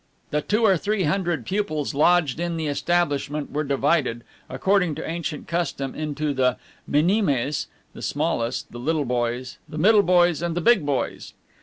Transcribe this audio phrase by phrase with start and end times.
[0.31, 5.47] The two or three hundred pupils lodged in the establishment were divided, according to ancient
[5.47, 10.87] custom, into the minimes (the smallest), the little boys, the middle boys, and the big
[10.87, 11.35] boys.